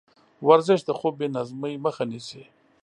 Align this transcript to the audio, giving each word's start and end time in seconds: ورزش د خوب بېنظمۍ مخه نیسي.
ورزش 0.47 0.79
د 0.85 0.89
خوب 0.99 1.13
بېنظمۍ 1.19 1.75
مخه 1.85 2.03
نیسي. 2.11 2.43